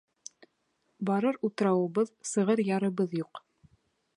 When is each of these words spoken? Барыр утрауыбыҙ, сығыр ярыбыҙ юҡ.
Барыр 1.09 1.37
утрауыбыҙ, 1.49 2.11
сығыр 2.31 2.63
ярыбыҙ 2.71 3.15
юҡ. 3.21 3.45